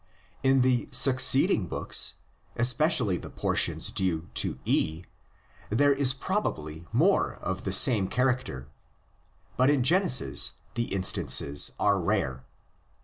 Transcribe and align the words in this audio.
In 0.41 0.61
the 0.61 0.89
succeeding 0.91 1.67
books, 1.67 2.15
especially 2.55 3.17
the 3.19 3.29
portions 3.29 3.91
due 3.91 4.29
to 4.33 4.57
E, 4.65 5.03
there 5.69 5.93
is 5.93 6.11
probably 6.11 6.87
more 6.91 7.35
of 7.35 7.65
the 7.65 7.71
same 7.71 8.07
character, 8.07 8.67
but 9.57 9.69
in 9.69 9.83
Genesis 9.83 10.53
the 10.73 10.85
instances 10.91 11.73
are 11.79 11.99
rare. 11.99 12.43